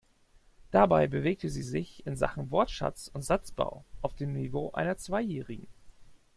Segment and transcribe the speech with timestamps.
[0.71, 5.67] Dabei bewegte sie sich in Sachen Wortschatz und Satzbau auf dem Niveau einer Zweijährigen.